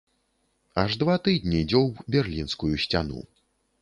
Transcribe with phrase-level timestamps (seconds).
[0.83, 3.19] Аж два тыдні дзёўб берлінскую сцяну.